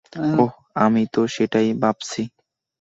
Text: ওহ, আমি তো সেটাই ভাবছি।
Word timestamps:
ওহ, 0.35 0.51
আমি 0.75 1.03
তো 1.13 1.21
সেটাই 1.35 1.67
ভাবছি। 1.81 2.21